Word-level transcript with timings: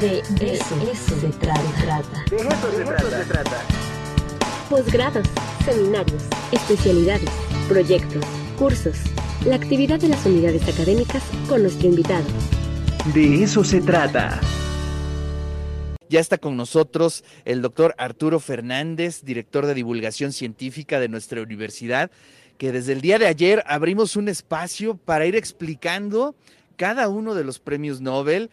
De, 0.00 0.18
eso, 0.18 1.18
se 1.18 1.28
trata. 1.38 2.24
De 2.28 2.36
eso, 2.36 2.70
se, 2.70 3.24
trata. 3.24 3.62
Posgrados, 4.68 5.26
seminarios, 5.64 6.22
especialidades, 6.52 7.30
proyectos, 7.66 8.22
cursos, 8.58 8.98
la 9.46 9.56
actividad 9.56 9.98
de 9.98 10.08
las 10.08 10.26
unidades 10.26 10.68
académicas 10.68 11.22
con 11.48 11.62
nuestro 11.62 11.88
invitado. 11.88 12.26
De 13.14 13.42
eso 13.42 13.64
se 13.64 13.80
trata. 13.80 14.38
Ya 16.10 16.20
está 16.20 16.36
con 16.36 16.58
nosotros 16.58 17.24
el 17.46 17.62
doctor 17.62 17.94
Arturo 17.96 18.38
Fernández, 18.38 19.22
director 19.22 19.64
de 19.64 19.72
divulgación 19.72 20.32
científica 20.32 21.00
de 21.00 21.08
nuestra 21.08 21.40
universidad, 21.40 22.10
que 22.58 22.70
desde 22.70 22.92
el 22.92 23.00
día 23.00 23.18
de 23.18 23.28
ayer 23.28 23.62
abrimos 23.66 24.16
un 24.16 24.28
espacio 24.28 24.98
para 24.98 25.24
ir 25.24 25.36
explicando 25.36 26.34
cada 26.76 27.08
uno 27.08 27.34
de 27.34 27.44
los 27.44 27.58
premios 27.58 28.02
Nobel. 28.02 28.50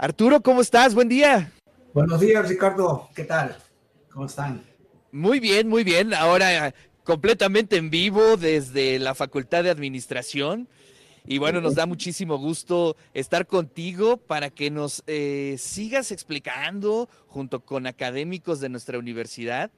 Arturo, 0.00 0.40
¿cómo 0.40 0.60
estás? 0.60 0.94
Buen 0.94 1.08
día. 1.08 1.50
Buenos 1.92 2.20
días, 2.20 2.48
Ricardo. 2.48 3.08
¿Qué 3.16 3.24
tal? 3.24 3.56
¿Cómo 4.12 4.26
están? 4.26 4.62
Muy 5.10 5.40
bien, 5.40 5.68
muy 5.68 5.82
bien. 5.82 6.14
Ahora 6.14 6.72
completamente 7.02 7.78
en 7.78 7.90
vivo 7.90 8.36
desde 8.36 9.00
la 9.00 9.16
Facultad 9.16 9.64
de 9.64 9.70
Administración. 9.70 10.68
Y 11.26 11.38
bueno, 11.38 11.60
nos 11.60 11.74
da 11.74 11.84
muchísimo 11.84 12.38
gusto 12.38 12.96
estar 13.12 13.48
contigo 13.48 14.18
para 14.18 14.50
que 14.50 14.70
nos 14.70 15.02
eh, 15.08 15.56
sigas 15.58 16.12
explicando 16.12 17.08
junto 17.26 17.64
con 17.64 17.88
académicos 17.88 18.60
de 18.60 18.68
nuestra 18.68 19.00
universidad, 19.00 19.72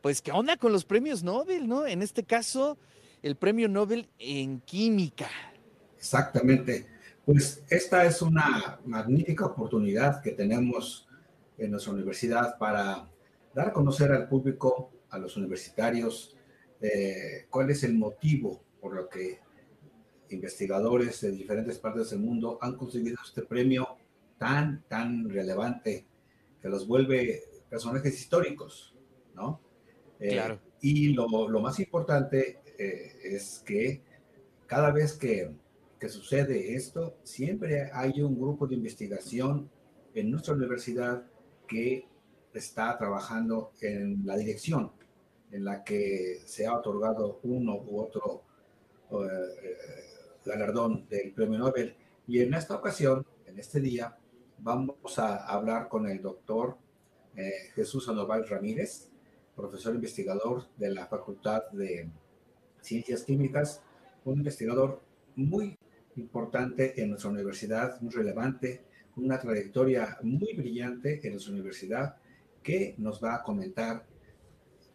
pues 0.00 0.22
qué 0.22 0.32
onda 0.32 0.56
con 0.56 0.72
los 0.72 0.86
premios 0.86 1.22
Nobel, 1.22 1.68
¿no? 1.68 1.86
En 1.86 2.00
este 2.00 2.24
caso, 2.24 2.78
el 3.22 3.36
premio 3.36 3.68
Nobel 3.68 4.08
en 4.18 4.60
química. 4.62 5.28
Exactamente. 5.98 6.86
Pues 7.24 7.62
esta 7.68 8.04
es 8.04 8.22
una 8.22 8.80
magnífica 8.84 9.46
oportunidad 9.46 10.22
que 10.22 10.32
tenemos 10.32 11.08
en 11.58 11.70
nuestra 11.70 11.92
universidad 11.92 12.58
para 12.58 13.08
dar 13.54 13.68
a 13.68 13.72
conocer 13.72 14.10
al 14.12 14.28
público, 14.28 14.90
a 15.10 15.18
los 15.18 15.36
universitarios, 15.36 16.36
eh, 16.80 17.46
cuál 17.50 17.70
es 17.70 17.84
el 17.84 17.94
motivo 17.94 18.62
por 18.80 18.94
lo 18.94 19.08
que 19.08 19.40
investigadores 20.30 21.20
de 21.20 21.32
diferentes 21.32 21.78
partes 21.78 22.10
del 22.10 22.20
mundo 22.20 22.58
han 22.60 22.76
conseguido 22.76 23.16
este 23.22 23.42
premio 23.42 23.96
tan, 24.38 24.84
tan 24.88 25.28
relevante 25.28 26.06
que 26.62 26.68
los 26.68 26.86
vuelve 26.86 27.42
personajes 27.68 28.18
históricos, 28.18 28.94
¿no? 29.34 29.60
Eh, 30.18 30.30
claro. 30.30 30.60
Y 30.80 31.12
lo, 31.12 31.48
lo, 31.48 31.60
más 31.60 31.78
importante 31.80 32.60
eh, 32.78 33.18
es 33.22 33.62
que 33.64 34.02
cada 34.66 34.90
vez 34.92 35.14
que, 35.14 35.50
que, 36.00 36.08
sucede 36.08 36.74
esto, 36.74 37.18
siempre 37.22 37.90
hay 37.92 38.22
un 38.22 38.40
grupo 38.40 38.66
de 38.66 38.74
investigación 38.74 39.70
en 40.14 40.30
nuestra 40.30 40.54
universidad 40.54 41.24
que 41.68 42.06
está 42.54 42.96
trabajando 42.98 43.72
en 43.80 44.22
la 44.24 44.36
dirección 44.36 44.90
en 45.52 45.64
la 45.64 45.84
que 45.84 46.40
se 46.44 46.66
ha 46.66 46.76
otorgado 46.76 47.40
uno 47.42 47.76
u 47.76 48.00
otro 48.00 48.42
eh, 49.10 49.26
galardón 50.44 51.06
del 51.08 51.32
premio 51.32 51.58
Nobel. 51.58 51.94
Y 52.26 52.40
en 52.40 52.54
esta 52.54 52.76
ocasión, 52.76 53.26
en 53.46 53.58
este 53.58 53.80
día, 53.80 54.16
vamos 54.58 55.18
a 55.18 55.46
hablar 55.46 55.88
con 55.88 56.06
el 56.06 56.22
doctor 56.22 56.76
eh, 57.36 57.70
Jesús 57.74 58.06
Sandoval 58.06 58.46
Ramírez, 58.48 59.08
profesor 59.56 59.94
investigador 59.94 60.68
de 60.76 60.90
la 60.90 61.06
Facultad 61.06 61.68
de 61.72 62.08
Ciencias 62.80 63.24
Químicas, 63.24 63.82
un 64.24 64.38
investigador 64.38 65.02
muy 65.36 65.76
importante 66.20 67.00
en 67.02 67.10
nuestra 67.10 67.30
universidad, 67.30 68.00
muy 68.00 68.12
relevante, 68.12 68.84
con 69.14 69.24
una 69.24 69.38
trayectoria 69.38 70.18
muy 70.22 70.54
brillante 70.54 71.20
en 71.24 71.32
nuestra 71.32 71.52
universidad, 71.52 72.16
que 72.62 72.94
nos 72.98 73.22
va 73.22 73.36
a 73.36 73.42
comentar 73.42 74.06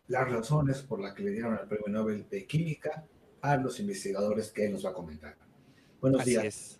las 0.07 0.29
razones 0.29 0.81
por 0.81 0.99
las 0.99 1.13
que 1.13 1.23
le 1.23 1.31
dieron 1.31 1.57
el 1.59 1.67
premio 1.67 1.87
Nobel 1.87 2.27
de 2.29 2.45
Química 2.45 3.05
a 3.41 3.57
los 3.57 3.79
investigadores 3.79 4.51
que 4.51 4.65
él 4.65 4.73
nos 4.73 4.85
va 4.85 4.91
a 4.91 4.93
comentar. 4.93 5.35
Buenos 5.99 6.23
días. 6.25 6.79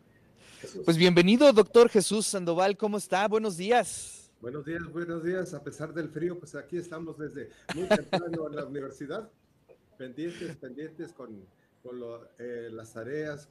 Pues 0.83 0.97
bienvenido, 0.97 1.51
doctor 1.51 1.89
Jesús 1.89 2.25
Sandoval, 2.25 2.77
¿cómo 2.77 2.97
está? 2.97 3.27
Buenos 3.27 3.57
días. 3.57 4.31
Buenos 4.41 4.65
días, 4.65 4.83
buenos 4.91 5.23
días. 5.23 5.53
A 5.53 5.63
pesar 5.63 5.93
del 5.93 6.09
frío, 6.09 6.39
pues 6.39 6.55
aquí 6.55 6.77
estamos 6.77 7.17
desde 7.17 7.49
muy 7.75 7.87
temprano 7.87 8.47
en 8.47 8.55
la 8.55 8.65
universidad, 8.67 9.29
pendientes, 9.97 10.55
pendientes 10.57 11.13
con, 11.13 11.45
con 11.81 11.99
eh, 12.39 12.69
las 12.71 12.93
tareas 12.93 13.49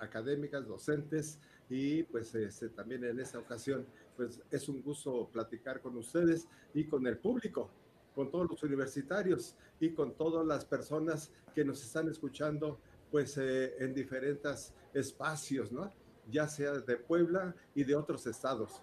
académicas, 0.00 0.66
docentes, 0.66 1.38
y 1.68 2.02
pues 2.04 2.34
este, 2.34 2.68
también 2.70 3.04
en 3.04 3.20
esta 3.20 3.38
ocasión, 3.38 3.86
pues 4.16 4.40
es 4.50 4.68
un 4.68 4.82
gusto 4.82 5.28
platicar 5.32 5.80
con 5.80 5.96
ustedes 5.96 6.48
y 6.74 6.84
con 6.84 7.06
el 7.06 7.18
público 7.18 7.70
con 8.14 8.30
todos 8.30 8.50
los 8.50 8.62
universitarios 8.62 9.54
y 9.80 9.90
con 9.90 10.14
todas 10.14 10.46
las 10.46 10.64
personas 10.64 11.30
que 11.54 11.64
nos 11.64 11.82
están 11.82 12.08
escuchando 12.08 12.78
pues 13.10 13.36
eh, 13.38 13.74
en 13.80 13.94
diferentes 13.94 14.72
espacios, 14.94 15.72
¿no? 15.72 15.92
Ya 16.30 16.46
sea 16.46 16.72
de 16.72 16.96
Puebla 16.96 17.54
y 17.74 17.84
de 17.84 17.96
otros 17.96 18.26
estados. 18.26 18.82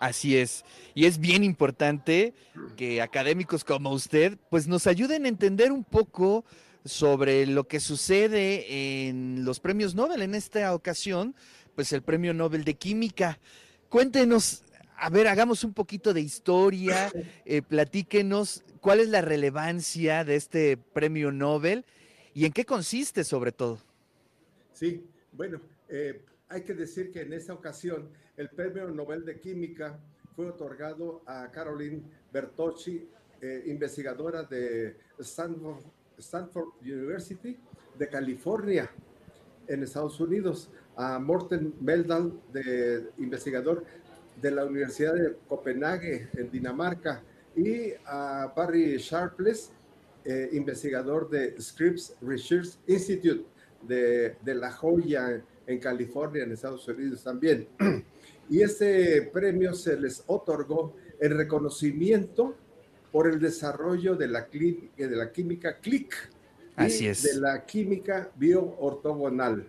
Así 0.00 0.36
es. 0.36 0.64
Y 0.94 1.06
es 1.06 1.18
bien 1.18 1.44
importante 1.44 2.34
que 2.76 3.00
académicos 3.00 3.64
como 3.64 3.90
usted 3.92 4.38
pues 4.50 4.66
nos 4.66 4.86
ayuden 4.86 5.24
a 5.24 5.28
entender 5.28 5.70
un 5.70 5.84
poco 5.84 6.44
sobre 6.84 7.46
lo 7.46 7.66
que 7.66 7.80
sucede 7.80 9.08
en 9.08 9.44
los 9.44 9.60
premios 9.60 9.94
Nobel. 9.94 10.22
En 10.22 10.34
esta 10.34 10.74
ocasión, 10.74 11.34
pues 11.74 11.92
el 11.92 12.02
premio 12.02 12.34
Nobel 12.34 12.64
de 12.64 12.74
Química. 12.74 13.38
Cuéntenos 13.88 14.64
a 14.96 15.10
ver, 15.10 15.26
hagamos 15.26 15.64
un 15.64 15.74
poquito 15.74 16.14
de 16.14 16.20
historia, 16.20 17.10
eh, 17.44 17.62
platíquenos 17.62 18.64
cuál 18.80 19.00
es 19.00 19.08
la 19.08 19.20
relevancia 19.20 20.24
de 20.24 20.36
este 20.36 20.76
premio 20.76 21.32
Nobel 21.32 21.84
y 22.32 22.44
en 22.44 22.52
qué 22.52 22.64
consiste 22.64 23.24
sobre 23.24 23.52
todo. 23.52 23.78
Sí, 24.72 25.04
bueno, 25.32 25.60
eh, 25.88 26.22
hay 26.48 26.62
que 26.62 26.74
decir 26.74 27.10
que 27.10 27.22
en 27.22 27.32
esta 27.32 27.52
ocasión 27.52 28.08
el 28.36 28.50
premio 28.50 28.88
Nobel 28.90 29.24
de 29.24 29.38
Química 29.38 29.98
fue 30.34 30.46
otorgado 30.46 31.22
a 31.26 31.50
Caroline 31.50 32.02
Bertocci, 32.32 33.08
eh, 33.40 33.62
investigadora 33.66 34.42
de 34.42 34.96
Stanford, 35.18 35.84
Stanford 36.18 36.68
University 36.82 37.56
de 37.98 38.08
California 38.08 38.90
en 39.66 39.82
Estados 39.82 40.20
Unidos, 40.20 40.70
a 40.96 41.18
Morten 41.18 41.74
Meldal, 41.80 42.32
de 42.52 43.10
investigador 43.18 43.84
de 44.40 44.50
la 44.50 44.64
Universidad 44.64 45.14
de 45.14 45.36
Copenhague, 45.48 46.28
en 46.34 46.50
Dinamarca, 46.50 47.22
y 47.56 47.92
a 48.04 48.52
Barry 48.54 48.96
Sharpless, 48.98 49.72
eh, 50.24 50.50
investigador 50.52 51.28
de 51.30 51.60
Scripps 51.60 52.16
Research 52.20 52.76
Institute 52.86 53.44
de, 53.82 54.36
de, 54.42 54.54
La 54.54 54.72
Joya, 54.72 55.42
en 55.66 55.78
California, 55.78 56.42
en 56.42 56.52
Estados 56.52 56.86
Unidos 56.88 57.22
también. 57.22 57.68
Y 58.46 58.60
este 58.60 59.22
premio 59.32 59.72
se 59.72 59.98
les 59.98 60.22
otorgó 60.26 60.94
en 61.18 61.34
reconocimiento 61.34 62.54
por 63.14 63.28
el 63.28 63.38
desarrollo 63.38 64.16
de 64.16 64.26
la, 64.26 64.48
de 64.50 65.08
la 65.16 65.30
química 65.30 65.78
CLIC 65.78 66.12
Así 66.74 67.06
es. 67.06 67.22
de 67.22 67.40
la 67.40 67.64
química 67.64 68.32
bioortogonal, 68.34 69.68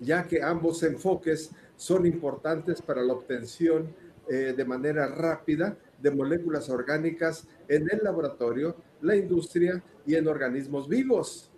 ya 0.00 0.26
que 0.26 0.42
ambos 0.42 0.82
enfoques 0.82 1.50
son 1.76 2.06
importantes 2.06 2.80
para 2.80 3.02
la 3.02 3.12
obtención 3.12 3.94
eh, 4.30 4.54
de 4.56 4.64
manera 4.64 5.08
rápida 5.08 5.76
de 6.00 6.10
moléculas 6.10 6.70
orgánicas 6.70 7.46
en 7.68 7.86
el 7.92 8.00
laboratorio, 8.02 8.76
la 9.02 9.14
industria 9.14 9.82
y 10.06 10.14
en 10.14 10.26
organismos 10.26 10.88
vivos. 10.88 11.50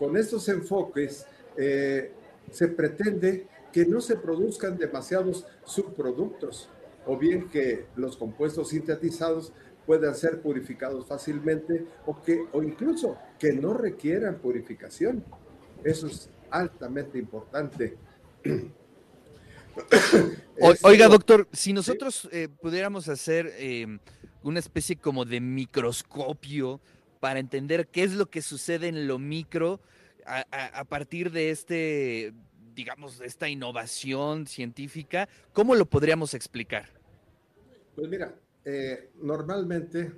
Con 0.00 0.16
estos 0.16 0.48
enfoques 0.48 1.24
eh, 1.56 2.10
se 2.50 2.66
pretende 2.66 3.46
que 3.72 3.86
no 3.86 4.00
se 4.00 4.16
produzcan 4.16 4.76
demasiados 4.76 5.46
subproductos 5.64 6.68
o 7.06 7.16
bien 7.16 7.48
que 7.48 7.86
los 7.94 8.16
compuestos 8.16 8.70
sintetizados 8.70 9.52
puedan 9.86 10.14
ser 10.14 10.40
purificados 10.40 11.06
fácilmente 11.06 11.86
o 12.06 12.20
que 12.22 12.44
o 12.52 12.62
incluso 12.62 13.16
que 13.38 13.52
no 13.52 13.74
requieran 13.74 14.38
purificación. 14.38 15.24
Eso 15.84 16.06
es 16.06 16.28
altamente 16.50 17.18
importante. 17.18 17.96
Oiga, 20.82 21.08
doctor, 21.08 21.48
si 21.52 21.72
nosotros 21.72 22.28
eh, 22.30 22.48
pudiéramos 22.60 23.08
hacer 23.08 23.52
em, 23.58 23.98
una 24.42 24.58
especie 24.58 24.96
como 24.96 25.24
de 25.24 25.40
microscopio 25.40 26.80
para 27.20 27.40
entender 27.40 27.88
qué 27.88 28.04
es 28.04 28.12
lo 28.12 28.28
que 28.28 28.42
sucede 28.42 28.88
en 28.88 29.06
lo 29.06 29.18
micro 29.18 29.80
a, 30.24 30.84
partir 30.84 31.32
de 31.32 31.50
este, 31.50 32.32
digamos, 32.74 33.18
de 33.18 33.26
esta 33.26 33.48
innovación 33.48 34.46
científica, 34.46 35.28
¿cómo 35.52 35.74
lo 35.74 35.86
podríamos 35.86 36.34
explicar? 36.34 36.90
Pues 37.96 38.08
mira, 38.08 38.34
eh, 38.64 39.10
normalmente 39.20 40.12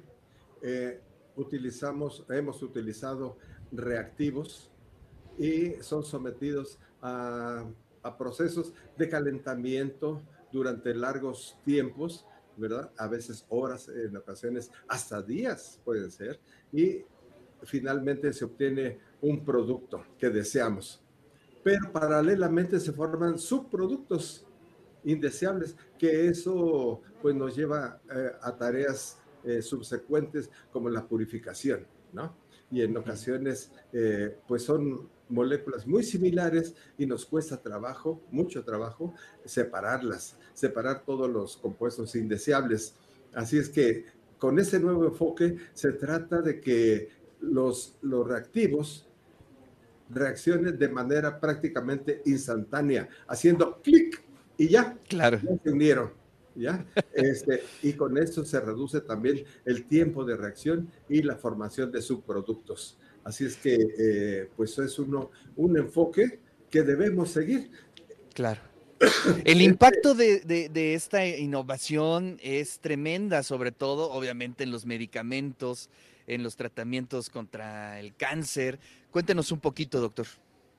eh, 0.63 1.01
utilizamos, 1.37 2.25
hemos 2.29 2.63
utilizado 2.63 3.37
reactivos 3.73 4.71
y 5.39 5.73
son 5.81 6.05
sometidos 6.05 6.79
a 7.03 7.65
a 8.05 8.17
procesos 8.17 8.73
de 8.97 9.09
calentamiento, 9.09 10.23
durante 10.53 10.95
largos 10.95 11.59
tiempos, 11.65 12.25
¿verdad? 12.57 12.93
A 12.97 13.09
veces 13.09 13.45
horas, 13.49 13.89
en 13.89 14.17
ocasiones 14.17 14.71
hasta 14.87 15.21
días 15.21 15.81
pueden 15.85 16.13
ser, 16.13 16.39
y 16.73 17.03
finalmente 17.65 18.33
se 18.33 18.45
obtiene 18.45 19.01
un 19.21 19.45
producto 19.45 20.05
que 20.17 20.31
deseamos. 20.31 21.03
Pero 21.65 21.91
paralelamente 21.91 22.79
se 22.79 22.93
forman 22.93 23.37
subproductos 23.37 24.47
indeseables, 25.05 25.77
que 25.99 26.29
eso 26.29 27.01
pues 27.23 27.35
nos 27.35 27.57
lleva 27.57 28.01
eh, 28.15 28.33
a 28.41 28.57
tareas 28.57 29.19
eh, 29.45 29.63
subsecuentes 29.63 30.51
como 30.73 30.89
la 30.89 31.07
purificación, 31.07 31.87
¿no? 32.13 32.37
Y 32.71 32.83
en 32.83 32.97
ocasiones 32.97 33.71
eh, 33.93 34.37
pues 34.49 34.63
son 34.63 35.09
moléculas 35.29 35.87
muy 35.87 36.03
similares 36.03 36.75
y 36.99 37.07
nos 37.07 37.27
cuesta 37.27 37.61
trabajo, 37.61 38.23
mucho 38.31 38.65
trabajo, 38.65 39.15
separarlas, 39.45 40.39
separar 40.55 41.05
todos 41.05 41.31
los 41.31 41.57
compuestos 41.57 42.15
indeseables. 42.15 42.95
Así 43.35 43.59
es 43.59 43.69
que 43.69 44.07
con 44.39 44.59
ese 44.59 44.81
nuevo 44.81 45.05
enfoque 45.05 45.57
se 45.73 45.93
trata 45.93 46.41
de 46.41 46.61
que 46.61 47.09
los, 47.41 47.99
los 48.03 48.27
reactivos 48.27 49.09
reaccionen 50.11 50.79
de 50.79 50.89
manera 50.89 51.41
prácticamente 51.41 52.23
instantánea, 52.25 53.09
haciendo 53.27 53.81
clic 53.83 54.24
y 54.59 54.69
ya, 54.69 54.97
claro. 55.09 55.41
se 55.63 55.71
unieron. 55.71 56.25
¿ya? 56.55 56.85
Este, 57.13 57.63
y 57.83 57.93
con 57.95 58.19
esto 58.19 58.45
se 58.45 58.61
reduce 58.61 59.01
también 59.01 59.45
el 59.65 59.85
tiempo 59.87 60.25
de 60.25 60.37
reacción 60.37 60.91
y 61.09 61.23
la 61.23 61.37
formación 61.37 61.91
de 61.93 62.03
subproductos. 62.03 62.99
Así 63.25 63.45
es 63.45 63.57
que, 63.57 63.75
eh, 63.75 64.51
pues 64.57 64.79
es 64.79 64.99
uno, 64.99 65.31
un 65.57 65.77
enfoque 65.79 66.41
que 66.71 66.83
debemos 66.83 67.31
seguir. 67.31 67.71
Claro. 68.35 68.61
El 69.45 69.61
impacto 69.61 70.15
de, 70.15 70.41
de, 70.41 70.95
esta 70.95 71.27
innovación 71.27 72.39
es 72.43 72.79
tremenda, 72.79 73.43
sobre 73.43 73.73
todo, 73.73 74.11
obviamente, 74.11 74.65
en 74.65 74.71
los 74.71 74.87
medicamentos, 74.87 75.91
en 76.27 76.43
los 76.43 76.57
tratamientos 76.57 77.29
contra 77.29 78.01
el 78.01 78.15
cáncer. 78.15 78.79
Cuéntenos 79.11 79.53
un 79.53 79.61
poquito, 79.61 80.01
doctor. 80.01 80.27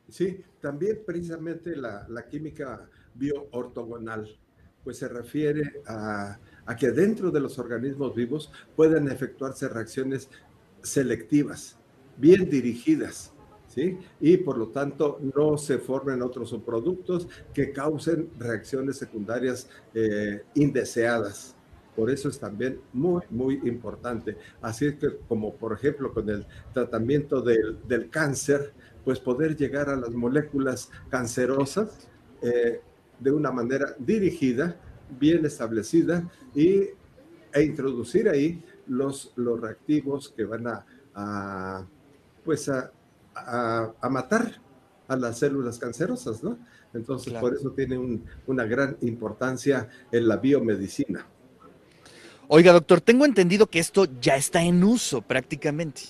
Sí, 0.10 0.44
también 0.62 1.02
precisamente 1.06 1.76
la, 1.76 2.08
la 2.10 2.28
química 2.28 2.88
bioortogonal, 3.16 4.38
pues 4.84 4.98
se 4.98 5.08
refiere 5.08 5.82
a, 5.88 6.40
a 6.66 6.76
que 6.76 6.92
dentro 6.92 7.32
de 7.32 7.40
los 7.40 7.58
organismos 7.58 8.16
vivos 8.16 8.52
pueden 8.76 9.08
efectuarse 9.08 9.68
reacciones 9.68 10.30
selectivas, 10.84 11.78
bien 12.18 12.50
dirigidas, 12.50 13.34
¿sí? 13.68 13.98
Y 14.20 14.38
por 14.38 14.58
lo 14.58 14.68
tanto 14.68 15.20
no 15.36 15.58
se 15.58 15.80
formen 15.80 16.22
otros 16.22 16.50
subproductos 16.50 17.28
que 17.54 17.72
causen 17.72 18.30
reacciones 18.38 18.98
secundarias 18.98 19.68
eh, 19.94 20.44
indeseadas. 20.54 21.56
Por 21.96 22.12
eso 22.12 22.30
es 22.30 22.38
también 22.38 22.80
muy, 22.94 23.22
muy 23.30 23.56
importante. 23.64 24.38
Así 24.62 24.86
es 24.86 24.96
que, 24.96 25.18
como 25.28 25.56
por 25.56 25.74
ejemplo 25.74 26.14
con 26.14 26.30
el 26.30 26.46
tratamiento 26.74 27.42
del, 27.42 27.80
del 27.88 28.10
cáncer, 28.10 28.74
pues 29.06 29.20
poder 29.20 29.56
llegar 29.56 29.88
a 29.90 29.96
las 29.96 30.10
moléculas 30.10 30.90
cancerosas 31.10 32.10
eh, 32.42 32.82
de 33.20 33.32
una 33.32 33.52
manera 33.52 33.96
dirigida, 34.00 34.76
bien 35.20 35.46
establecida 35.46 36.30
y, 36.54 36.90
e 37.54 37.64
introducir 37.64 38.28
ahí 38.28 38.62
los, 38.88 39.32
los 39.36 39.62
reactivos 39.62 40.30
que 40.36 40.44
van 40.44 40.68
a, 40.68 40.86
a 41.14 41.86
pues 42.44 42.68
a, 42.68 42.92
a, 43.36 44.10
matar 44.10 44.60
a 45.08 45.16
las 45.16 45.40
células 45.40 45.78
cancerosas, 45.78 46.44
¿no? 46.44 46.58
Entonces, 46.94 47.34
por 47.34 47.54
eso 47.54 47.72
tiene 47.72 47.98
un, 47.98 48.24
una 48.48 48.66
gran 48.66 48.98
importancia 49.02 49.90
en 50.12 50.28
la 50.28 50.38
biomedicina. 50.38 51.26
Oiga, 52.48 52.72
doctor, 52.74 53.02
tengo 53.02 53.26
entendido 53.26 53.68
que 53.68 53.80
esto 53.80 54.08
ya 54.22 54.36
está 54.36 54.64
en 54.64 54.84
uso 54.84 55.22
prácticamente. 55.22 56.02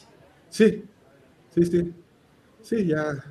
Sí, 0.50 0.84
sí, 1.54 1.66
sí. 1.66 1.94
Sí, 2.66 2.84
ya, 2.88 3.24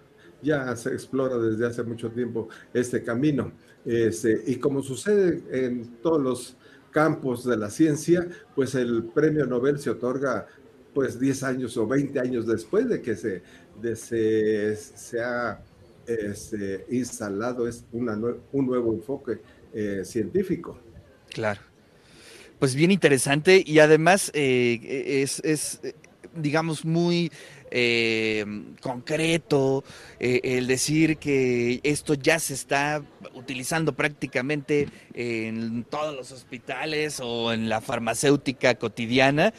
ya 0.42 0.76
se 0.76 0.90
explora 0.90 1.36
desde 1.38 1.66
hace 1.66 1.82
mucho 1.82 2.08
tiempo 2.08 2.48
este 2.72 3.02
camino. 3.02 3.50
Este, 3.84 4.44
y 4.46 4.56
como 4.56 4.81
sucede 4.81 5.42
en 5.50 5.96
todos 5.96 6.22
los 6.22 6.56
campos 6.92 7.44
de 7.44 7.56
la 7.56 7.69
ciencia, 7.69 8.28
pues 8.54 8.76
el 8.76 9.06
premio 9.12 9.44
Nobel 9.44 9.81
se 9.81 9.90
otorga 9.90 10.46
pues 10.94 11.19
10 11.19 11.42
años 11.42 11.76
o 11.76 11.84
20 11.84 12.20
años 12.20 12.46
después 12.46 12.88
de 12.88 13.02
que 13.02 13.16
se, 13.16 13.42
de 13.82 13.96
se, 13.96 15.20
ha 15.20 15.60
este, 16.06 16.86
instalado 16.90 17.66
es 17.66 17.84
una 17.90 18.16
un 18.52 18.66
nuevo 18.66 18.94
enfoque 18.94 19.40
eh, 19.72 20.02
científico. 20.04 20.78
Claro. 21.31 21.60
Pues 22.60 22.76
bien 22.76 22.92
interesante 22.92 23.64
y 23.66 23.81
además 23.81 24.31
eh, 24.32 25.22
es, 25.25 25.40
es, 25.44 25.81
digamos, 26.36 26.84
muy 26.84 27.32
eh, 27.76 28.46
concreto, 28.80 29.84
el 30.18 30.66
decir 30.66 31.18
que 31.18 31.80
esto 31.82 32.14
ya 32.14 32.38
se 32.38 32.54
está 32.54 33.02
utilizando 33.34 33.92
prácticamente 33.94 34.88
en 35.12 35.84
todos 35.84 36.14
los 36.14 36.32
hospitales 36.32 37.20
o 37.22 37.52
en 37.52 37.68
la 37.68 37.80
farmacéutica 37.80 38.76
cotidiana. 38.76 39.52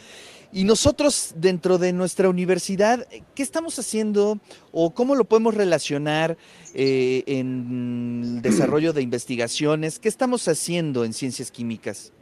Y 0.55 0.63
nosotros 0.63 1.33
dentro 1.35 1.77
de 1.77 1.91
nuestra 1.91 2.29
universidad, 2.29 3.05
¿qué 3.35 3.43
estamos 3.43 3.77
haciendo 3.77 4.39
o 4.71 4.93
cómo 4.93 5.15
lo 5.15 5.25
podemos 5.25 5.53
relacionar 5.53 6.37
eh, 6.73 7.23
en 7.27 8.21
el 8.23 8.41
desarrollo 8.41 8.93
de 8.93 9.01
investigaciones? 9.01 9.99
¿Qué 9.99 10.07
estamos 10.07 10.47
haciendo 10.47 11.03
en 11.03 11.11
ciencias 11.11 11.51
químicas? 11.51 12.13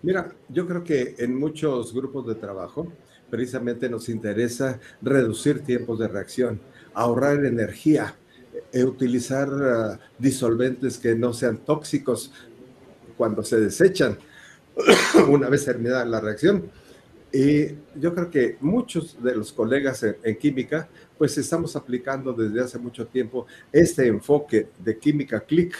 Mira, 0.00 0.32
yo 0.48 0.68
creo 0.68 0.84
que 0.84 1.16
en 1.18 1.36
muchos 1.36 1.92
grupos 1.92 2.28
de 2.28 2.36
trabajo 2.36 2.86
precisamente 3.32 3.88
nos 3.88 4.10
interesa 4.10 4.78
reducir 5.00 5.60
tiempos 5.60 5.98
de 5.98 6.06
reacción, 6.06 6.60
ahorrar 6.92 7.46
energía, 7.46 8.14
e 8.70 8.84
utilizar 8.84 9.48
uh, 9.48 9.98
disolventes 10.18 10.98
que 10.98 11.14
no 11.14 11.32
sean 11.32 11.56
tóxicos 11.64 12.30
cuando 13.16 13.42
se 13.42 13.58
desechan 13.58 14.18
una 15.30 15.48
vez 15.48 15.64
terminada 15.64 16.04
la 16.04 16.20
reacción 16.20 16.70
y 17.32 17.68
yo 17.98 18.14
creo 18.14 18.30
que 18.30 18.58
muchos 18.60 19.22
de 19.22 19.34
los 19.34 19.52
colegas 19.52 20.02
en, 20.02 20.36
química, 20.36 20.86
pues 21.16 21.38
estamos 21.38 21.74
aplicando 21.76 22.34
desde 22.34 22.60
hace 22.60 22.78
mucho 22.78 23.06
tiempo 23.06 23.46
este 23.72 24.06
enfoque 24.06 24.68
de 24.78 24.98
química 24.98 25.40
click. 25.40 25.74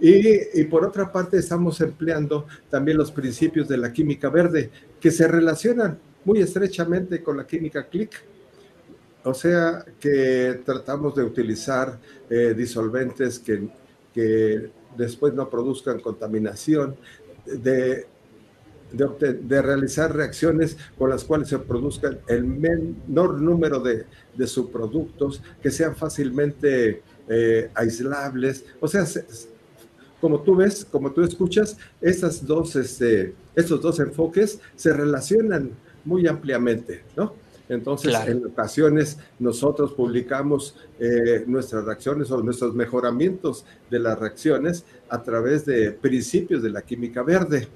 Y, 0.00 0.60
y, 0.60 0.64
por 0.64 0.84
otra 0.84 1.12
parte 1.12 1.38
estamos 1.38 1.80
empleando 1.80 2.48
también 2.68 2.98
los 2.98 3.12
principios 3.12 3.68
de 3.68 3.76
la 3.76 3.92
química 3.92 4.28
verde, 4.28 4.70
que 4.98 5.12
se 5.12 5.28
relacionan 5.28 6.00
muy 6.24 6.40
estrechamente 6.40 7.22
con 7.22 7.36
la 7.36 7.46
química 7.46 7.88
click. 7.88 8.12
O 9.24 9.34
sea 9.34 9.84
que 10.00 10.60
tratamos 10.64 11.14
de 11.14 11.22
utilizar 11.22 11.98
eh, 12.28 12.54
disolventes 12.56 13.38
que, 13.38 13.68
que 14.12 14.70
después 14.96 15.32
no 15.32 15.48
produzcan 15.48 16.00
contaminación, 16.00 16.96
de 17.46 18.06
de, 18.92 19.62
realizar 19.62 20.14
reacciones 20.14 20.76
con 20.98 21.10
las 21.10 21.24
cuales 21.24 21.48
se 21.48 21.58
produzcan 21.58 22.20
el 22.28 22.44
menor 22.44 23.40
número 23.40 23.80
de, 23.80 24.06
de 24.36 24.46
subproductos 24.46 25.42
que 25.62 25.70
sean 25.70 25.96
fácilmente 25.96 27.02
eh, 27.28 27.70
aislables. 27.74 28.64
O 28.80 28.88
sea, 28.88 29.04
como 30.20 30.40
tú 30.42 30.56
ves, 30.56 30.86
como 30.90 31.12
tú 31.12 31.22
escuchas, 31.22 31.76
estas 32.00 32.46
dos, 32.46 32.76
este, 32.76 33.34
estos 33.54 33.80
dos 33.80 33.98
enfoques 34.00 34.60
se 34.76 34.92
relacionan 34.92 35.70
muy 36.04 36.26
ampliamente, 36.26 37.04
¿no? 37.16 37.34
Entonces, 37.68 38.14
en 38.26 38.44
ocasiones 38.44 39.18
nosotros 39.38 39.92
publicamos 39.92 40.76
eh, 40.98 41.44
nuestras 41.46 41.84
reacciones 41.84 42.30
o 42.30 42.42
nuestros 42.42 42.74
mejoramientos 42.74 43.64
de 43.88 43.98
las 43.98 44.18
reacciones 44.18 44.84
a 45.08 45.22
través 45.22 45.64
de 45.64 45.92
principios 45.92 46.62
de 46.62 46.70
la 46.70 46.82
química 46.82 47.22
verde. 47.22 47.68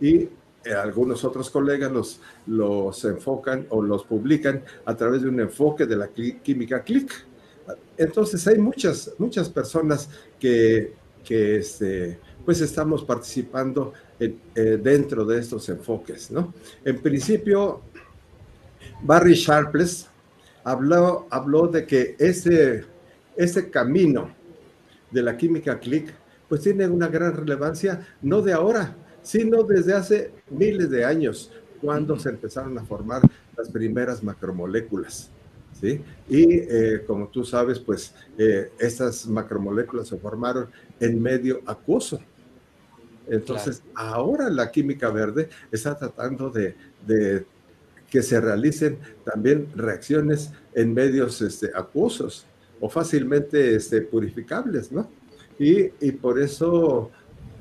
Y 0.00 0.14
eh, 0.16 0.28
algunos 0.72 1.24
otros 1.24 1.50
colegas 1.50 1.90
los, 1.90 2.20
los 2.46 3.04
enfocan 3.04 3.66
o 3.70 3.82
los 3.82 4.04
publican 4.04 4.62
a 4.84 4.94
través 4.94 5.22
de 5.22 5.28
un 5.28 5.40
enfoque 5.40 5.86
de 5.86 5.96
la 5.96 6.08
química 6.08 6.82
click. 6.82 7.12
Entonces 7.96 8.46
hay 8.46 8.58
muchas, 8.58 9.12
muchas 9.18 9.48
personas 9.48 10.08
que, 10.38 10.94
que 11.24 11.56
este, 11.56 12.18
pues 12.44 12.60
estamos 12.60 13.04
participando 13.04 13.92
dentro 14.54 15.24
de 15.24 15.40
estos 15.40 15.68
enfoques, 15.68 16.30
¿no? 16.30 16.54
En 16.84 17.00
principio, 17.00 17.82
Barry 19.02 19.34
Sharpless 19.34 20.08
habló, 20.62 21.26
habló 21.30 21.68
de 21.68 21.86
que 21.86 22.16
ese, 22.18 22.84
ese 23.36 23.70
camino 23.70 24.34
de 25.10 25.22
la 25.22 25.36
química 25.36 25.78
click 25.78 26.12
pues 26.48 26.62
tiene 26.62 26.86
una 26.86 27.08
gran 27.08 27.34
relevancia, 27.34 28.06
no 28.22 28.42
de 28.42 28.52
ahora, 28.52 28.94
sino 29.22 29.62
desde 29.62 29.94
hace 29.94 30.30
miles 30.50 30.90
de 30.90 31.04
años, 31.04 31.50
cuando 31.80 32.18
se 32.18 32.30
empezaron 32.30 32.78
a 32.78 32.84
formar 32.84 33.22
las 33.56 33.68
primeras 33.70 34.22
macromoléculas. 34.22 35.30
¿sí? 35.80 36.00
Y 36.28 36.54
eh, 36.58 37.04
como 37.06 37.28
tú 37.28 37.44
sabes, 37.44 37.78
pues 37.78 38.14
eh, 38.38 38.70
estas 38.78 39.26
macromoléculas 39.26 40.08
se 40.08 40.16
formaron 40.16 40.68
en 41.00 41.20
medio 41.20 41.60
acuoso. 41.66 42.20
Entonces, 43.26 43.82
ahora 43.94 44.50
la 44.50 44.70
química 44.70 45.10
verde 45.10 45.48
está 45.70 45.96
tratando 45.96 46.50
de, 46.50 46.74
que 48.08 48.22
se 48.22 48.40
realicen 48.40 48.98
también 49.24 49.68
reacciones 49.74 50.52
en 50.74 50.94
medios 50.94 51.40
este, 51.42 51.70
acuosos 51.74 52.46
o 52.80 52.88
fácilmente 52.88 53.74
este, 53.74 54.02
purificables, 54.02 54.92
¿no? 54.92 55.08
Y, 55.58 55.88
por 56.12 56.40
eso, 56.40 57.10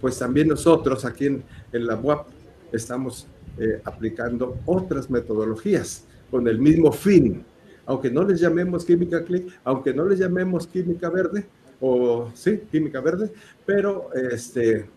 pues 0.02 0.18
también 0.18 0.48
nosotros 0.48 1.06
aquí 1.06 1.28
en, 1.28 1.44
la 1.72 1.96
UAP 1.96 2.28
estamos 2.72 3.28
eh, 3.60 3.82
aplicando 3.84 4.58
otras 4.66 5.10
metodologías 5.10 6.06
con 6.32 6.48
el 6.48 6.60
mismo 6.60 6.92
fin, 6.92 7.46
aunque 7.86 8.10
no 8.10 8.24
les 8.24 8.40
llamemos 8.40 8.84
química 8.84 9.24
click, 9.24 9.60
aunque 9.64 9.94
no 9.94 10.06
les 10.06 10.20
llamemos 10.20 10.66
química 10.66 11.10
verde, 11.10 11.46
o 11.80 12.32
sí, 12.34 12.62
química 12.72 13.02
verde, 13.02 13.32
pero 13.66 14.10
este, 14.14 14.88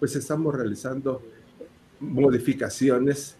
pues 0.00 0.16
estamos 0.16 0.54
realizando 0.54 1.22
modificaciones, 2.00 3.36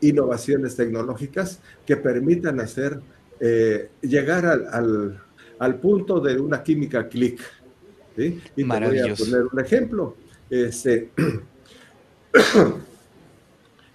innovaciones 0.00 0.76
tecnológicas 0.76 1.60
que 1.84 1.96
permitan 1.96 2.60
hacer, 2.60 3.00
eh, 3.40 3.90
llegar 4.02 4.46
al, 4.46 5.80
punto 5.80 6.20
de 6.20 6.38
una 6.38 6.62
química 6.62 7.08
click. 7.08 7.40
¿sí? 8.16 8.40
Y 8.54 8.68
te 8.68 8.86
voy 8.86 8.98
a 8.98 9.14
poner 9.14 9.42
un 9.50 9.58
ejemplo. 9.58 10.16
Este, 10.48 11.10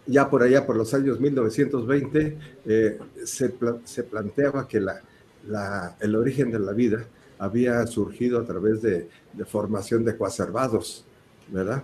ya 0.07 0.29
por 0.29 0.43
allá, 0.43 0.65
por 0.65 0.75
los 0.75 0.93
años 0.93 1.19
1920, 1.19 2.37
eh, 2.65 2.99
se, 3.23 4.03
planteaba 4.03 4.67
que 4.67 4.79
la, 4.79 5.95
el 5.99 6.15
origen 6.15 6.51
de 6.51 6.59
la 6.59 6.73
vida 6.73 7.05
había 7.37 7.85
surgido 7.87 8.39
a 8.39 8.45
través 8.45 8.81
de, 8.81 9.09
formación 9.45 10.05
de 10.05 10.17
coacervados, 10.17 11.05
¿verdad? 11.49 11.83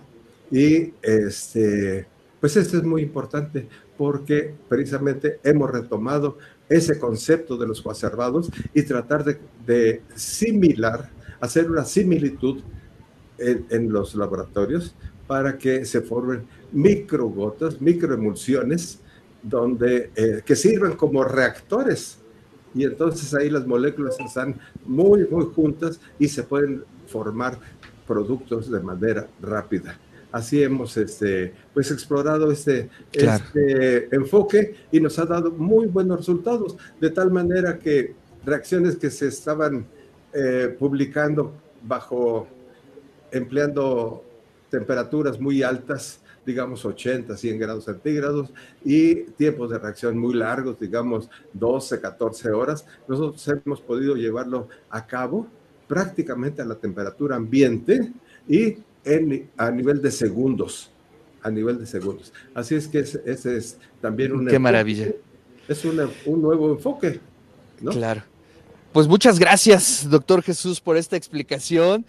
Y 0.50 0.92
este, 1.02 2.06
pues 2.40 2.56
esto 2.56 2.76
es 2.76 2.84
muy 2.84 3.02
importante 3.02 3.68
porque 3.96 4.54
precisamente 4.68 5.38
hemos 5.44 5.70
retomado 5.70 6.38
ese 6.68 6.98
concepto 6.98 7.56
de 7.56 7.66
los 7.66 7.82
coacervados 7.82 8.50
y 8.74 8.82
tratar 8.82 9.24
de, 9.24 10.02
similar, 10.14 11.10
hacer 11.40 11.70
una 11.70 11.84
similitud 11.84 12.62
en, 13.38 13.92
los 13.92 14.14
laboratorios 14.14 14.94
para 15.26 15.58
que 15.58 15.84
se 15.84 16.00
formen 16.00 16.42
microgotas, 16.70 17.80
microemulsiones, 17.80 19.00
donde, 19.42 20.10
eh, 20.14 20.42
que 20.44 20.54
sirven 20.54 20.92
como 20.92 21.24
reactores 21.24 22.18
y 22.74 22.84
entonces 22.84 23.34
ahí 23.34 23.50
las 23.50 23.66
moléculas 23.66 24.18
están 24.18 24.58
muy, 24.86 25.26
muy 25.28 25.46
juntas 25.46 26.00
y 26.18 26.28
se 26.28 26.42
pueden 26.42 26.84
formar 27.06 27.58
productos 28.12 28.70
de 28.70 28.80
manera 28.80 29.26
rápida. 29.40 29.98
Así 30.30 30.62
hemos 30.62 30.96
este, 30.98 31.54
pues 31.72 31.90
explorado 31.90 32.50
este, 32.52 32.90
este 33.12 34.14
enfoque 34.14 34.74
y 34.90 35.00
nos 35.00 35.18
ha 35.18 35.24
dado 35.24 35.50
muy 35.50 35.86
buenos 35.86 36.18
resultados, 36.18 36.76
de 37.00 37.10
tal 37.10 37.30
manera 37.30 37.78
que 37.78 38.14
reacciones 38.44 38.96
que 38.96 39.10
se 39.10 39.28
estaban 39.28 39.86
eh, 40.34 40.74
publicando 40.78 41.54
bajo, 41.82 42.46
empleando 43.30 44.24
temperaturas 44.70 45.40
muy 45.40 45.62
altas, 45.62 46.20
digamos 46.44 46.84
80, 46.84 47.36
100 47.36 47.58
grados 47.58 47.84
centígrados 47.84 48.52
y 48.84 49.22
tiempos 49.32 49.70
de 49.70 49.78
reacción 49.78 50.18
muy 50.18 50.34
largos, 50.34 50.78
digamos 50.78 51.30
12, 51.52 52.00
14 52.00 52.50
horas. 52.50 52.86
Nosotros 53.08 53.48
hemos 53.48 53.80
podido 53.80 54.16
llevarlo 54.16 54.68
a 54.90 55.06
cabo 55.06 55.46
prácticamente 55.92 56.62
a 56.62 56.64
la 56.64 56.76
temperatura 56.76 57.36
ambiente 57.36 58.10
y 58.48 58.78
en, 59.04 59.50
a 59.58 59.70
nivel 59.70 60.00
de 60.00 60.10
segundos, 60.10 60.90
a 61.42 61.50
nivel 61.50 61.78
de 61.78 61.84
segundos. 61.84 62.32
Así 62.54 62.74
es 62.74 62.88
que 62.88 63.00
ese, 63.00 63.20
es 63.26 63.76
también 64.00 64.32
un... 64.32 64.46
Qué 64.46 64.58
maravilla. 64.58 65.08
Es 65.68 65.84
un, 65.84 66.00
un 66.24 66.40
nuevo 66.40 66.72
enfoque. 66.72 67.20
¿no? 67.82 67.90
Claro. 67.90 68.22
Pues 68.94 69.06
muchas 69.06 69.38
gracias, 69.38 70.08
doctor 70.08 70.42
Jesús, 70.42 70.80
por 70.80 70.96
esta 70.96 71.18
explicación 71.18 72.06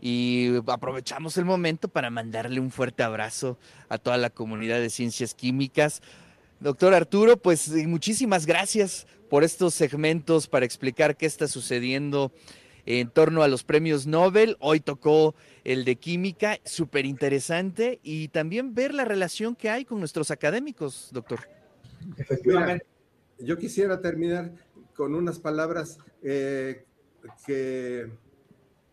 y 0.00 0.56
aprovechamos 0.66 1.36
el 1.36 1.44
momento 1.44 1.88
para 1.88 2.08
mandarle 2.08 2.58
un 2.58 2.70
fuerte 2.70 3.02
abrazo 3.02 3.58
a 3.90 3.98
toda 3.98 4.16
la 4.16 4.30
comunidad 4.30 4.80
de 4.80 4.88
ciencias 4.88 5.34
químicas. 5.34 6.00
Doctor 6.60 6.94
Arturo, 6.94 7.36
pues 7.36 7.68
muchísimas 7.86 8.46
gracias 8.46 9.06
por 9.28 9.44
estos 9.44 9.74
segmentos 9.74 10.46
para 10.46 10.64
explicar 10.64 11.18
qué 11.18 11.26
está 11.26 11.48
sucediendo 11.48 12.32
en 12.86 13.10
torno 13.10 13.42
a 13.42 13.48
los 13.48 13.64
premios 13.64 14.06
Nobel. 14.06 14.56
Hoy 14.60 14.80
tocó 14.80 15.34
el 15.64 15.84
de 15.84 15.96
química, 15.96 16.58
súper 16.64 17.04
interesante, 17.04 18.00
y 18.02 18.28
también 18.28 18.74
ver 18.74 18.94
la 18.94 19.04
relación 19.04 19.54
que 19.54 19.68
hay 19.68 19.84
con 19.84 19.98
nuestros 19.98 20.30
académicos, 20.30 21.10
doctor. 21.12 21.40
Efectivamente. 22.16 22.86
yo 23.38 23.58
quisiera 23.58 24.00
terminar 24.00 24.52
con 24.94 25.14
unas 25.14 25.38
palabras 25.38 25.98
eh, 26.22 26.84
que 27.44 28.08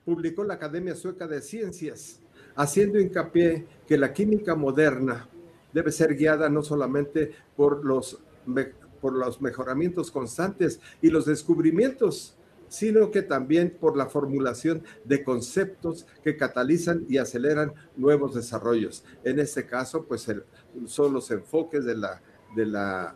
publicó 0.03 0.43
la 0.43 0.55
Academia 0.55 0.95
Sueca 0.95 1.27
de 1.27 1.41
Ciencias, 1.41 2.19
haciendo 2.55 2.99
hincapié 2.99 3.65
que 3.87 3.97
la 3.97 4.11
química 4.11 4.55
moderna 4.55 5.29
debe 5.71 5.91
ser 5.91 6.15
guiada 6.15 6.49
no 6.49 6.61
solamente 6.61 7.31
por 7.55 7.85
los, 7.85 8.19
por 8.99 9.13
los 9.13 9.41
mejoramientos 9.41 10.11
constantes 10.11 10.79
y 11.01 11.09
los 11.09 11.25
descubrimientos, 11.25 12.35
sino 12.73 13.11
que 13.11 13.21
también 13.21 13.77
por 13.79 13.95
la 13.95 14.07
formulación 14.07 14.83
de 15.05 15.23
conceptos 15.23 16.07
que 16.23 16.35
catalizan 16.35 17.05
y 17.07 17.19
aceleran 17.19 17.71
nuevos 17.95 18.33
desarrollos. 18.33 19.03
En 19.23 19.39
este 19.39 19.67
caso, 19.67 20.05
pues 20.05 20.27
son 20.87 21.13
los 21.13 21.29
enfoques 21.29 21.85
de 21.85 21.95
la, 21.95 22.19
de 22.55 22.65
la, 22.65 23.15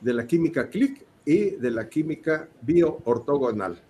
de 0.00 0.14
la 0.14 0.26
química 0.28 0.70
click 0.70 1.04
y 1.24 1.56
de 1.56 1.70
la 1.72 1.88
química 1.88 2.48
bioortogonal. 2.60 3.82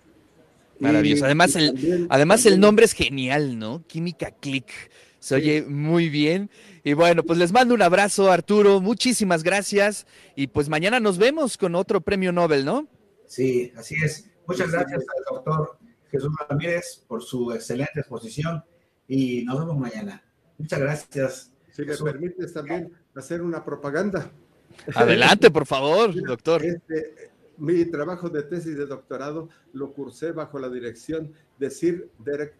Maravilloso. 0.79 1.25
Además, 1.25 1.55
el, 1.55 2.07
además 2.09 2.43
el 2.47 2.59
nombre 2.59 2.85
es 2.85 2.93
genial, 2.93 3.59
¿no? 3.59 3.83
Química 3.85 4.31
Click. 4.31 4.71
Se 5.19 5.35
oye 5.35 5.61
muy 5.61 6.09
bien. 6.09 6.49
Y 6.83 6.93
bueno, 6.93 7.21
pues 7.21 7.37
les 7.37 7.51
mando 7.51 7.75
un 7.75 7.83
abrazo, 7.83 8.31
Arturo. 8.31 8.81
Muchísimas 8.81 9.43
gracias. 9.43 10.07
Y 10.35 10.47
pues 10.47 10.67
mañana 10.67 10.99
nos 10.99 11.19
vemos 11.19 11.57
con 11.57 11.75
otro 11.75 12.01
premio 12.01 12.31
Nobel, 12.31 12.65
¿no? 12.65 12.87
Sí, 13.27 13.71
así 13.77 13.95
es. 14.03 14.32
Muchas 14.47 14.71
gracias 14.71 15.01
al 15.01 15.35
doctor 15.35 15.77
Jesús 16.11 16.31
Ramírez 16.47 17.03
por 17.07 17.23
su 17.23 17.51
excelente 17.51 17.99
exposición 17.99 18.63
y 19.07 19.43
nos 19.43 19.59
vemos 19.59 19.77
mañana. 19.77 20.23
Muchas 20.57 20.79
gracias. 20.79 21.51
Si 21.71 21.83
me 21.83 21.95
permites 21.97 22.53
también 22.53 22.93
hacer 23.15 23.41
una 23.41 23.63
propaganda. 23.63 24.31
Adelante, 24.95 25.49
por 25.49 25.65
favor, 25.65 26.13
doctor. 26.23 26.63
Este, 26.63 27.31
mi 27.57 27.85
trabajo 27.85 28.29
de 28.29 28.43
tesis 28.43 28.77
de 28.77 28.85
doctorado 28.85 29.49
lo 29.73 29.93
cursé 29.93 30.31
bajo 30.31 30.59
la 30.59 30.69
dirección 30.69 31.33
de 31.57 31.69
Sir 31.69 32.09
Derek 32.19 32.55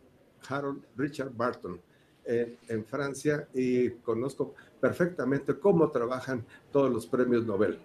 Harold 0.48 0.84
Richard 0.98 1.32
Barton 1.32 1.80
en, 2.26 2.86
Francia 2.86 3.48
y 3.54 3.90
conozco 3.90 4.56
perfectamente 4.80 5.60
cómo 5.60 5.90
trabajan 5.92 6.46
todos 6.72 6.92
los 6.92 7.06
premios 7.06 7.46
Nobel. 7.46 7.78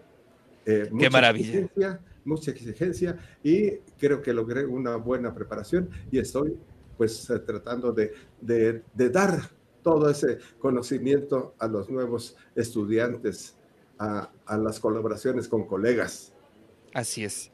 Eh, 0.64 0.90
Qué 0.99 1.11
maravilla. 1.11 2.00
Mucha 2.28 2.50
exigencia 2.50 3.18
y 3.42 3.78
creo 3.99 4.23
que 4.23 4.32
logré 4.32 4.66
una 4.66 4.97
buena 4.97 5.35
preparación 5.35 5.88
y 6.11 6.18
estoy 6.18 6.56
pues 6.97 7.30
eh, 7.30 7.38
tratando 7.38 7.92
de, 7.92 8.12
de, 8.40 8.82
dar 9.11 9.50
todo 9.82 10.11
ese 10.11 10.38
conocimiento 10.58 11.54
a 11.58 11.68
los 11.68 11.88
nuevos 11.88 12.37
estudiantes, 12.54 13.56
a, 13.99 14.30
a 14.44 14.58
las 14.58 14.80
colaboraciones 14.80 15.49
con 15.49 15.66
colegas. 15.66 16.32
Así 16.92 17.25
es. 17.25 17.50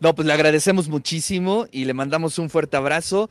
No, 0.00 0.14
pues 0.14 0.26
le 0.26 0.32
agradecemos 0.32 0.88
muchísimo 0.88 1.66
y 1.70 1.84
le 1.84 1.94
mandamos 1.94 2.38
un 2.38 2.50
fuerte 2.50 2.76
abrazo. 2.76 3.30